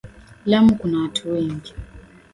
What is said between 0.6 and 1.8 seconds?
kuna watu wengi.